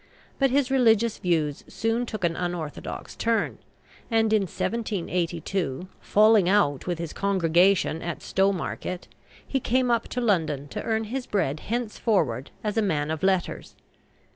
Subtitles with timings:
[0.39, 3.59] But his religious views soon took an unorthodox turn,
[4.09, 9.07] and in 1782, falling out with his congregation at Stowmarket,
[9.45, 13.75] he came up to London to earn his bread henceforward as a man of letters.